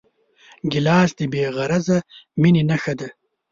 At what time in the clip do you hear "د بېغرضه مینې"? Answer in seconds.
1.17-2.63